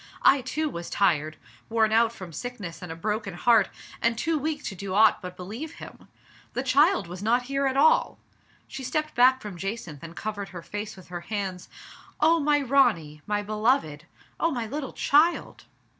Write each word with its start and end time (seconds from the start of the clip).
I, 0.23 0.41
too, 0.41 0.67
was 0.67 0.89
tired, 0.89 1.37
worn 1.69 1.91
out 1.91 2.11
from 2.11 2.33
sickness 2.33 2.81
and 2.81 2.91
a 2.91 2.95
broken 2.95 3.35
heart, 3.35 3.69
and 4.01 4.17
too 4.17 4.35
weak 4.39 4.63
to 4.63 4.73
do 4.73 4.95
aught 4.95 5.21
but 5.21 5.37
believe 5.37 5.73
him. 5.73 6.07
The 6.53 6.63
child 6.63 7.05
was 7.05 7.21
not 7.21 7.43
here 7.43 7.67
at 7.67 7.77
all!". 7.77 8.17
She 8.67 8.83
stepped 8.83 9.13
back 9.13 9.43
from 9.43 9.57
Jacynth, 9.59 10.01
and 10.01 10.15
covered 10.15 10.49
her 10.49 10.63
face 10.63 10.95
with 10.95 11.09
her 11.09 11.21
hands. 11.21 11.69
"Oh, 12.19 12.39
my 12.39 12.61
Ronny! 12.61 13.21
My 13.27 13.43
beloved! 13.43 14.05
Oh, 14.39 14.49
my 14.49 14.65
little 14.65 14.93
child!" 14.93 15.65